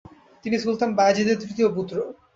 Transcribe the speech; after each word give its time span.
তিনি 0.45 0.55
সুলতান 0.59 0.89
বায়েজীদের 0.95 1.39
তৃতীয় 1.41 1.69
পুত্র। 1.75 1.95